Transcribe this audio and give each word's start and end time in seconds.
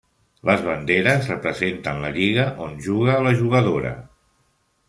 Les 0.49 0.63
banderes 0.67 1.27
representen 1.33 2.01
la 2.07 2.11
lliga 2.17 2.49
on 2.69 2.75
juga 2.89 3.23
la 3.29 3.39
jugadora. 3.43 3.97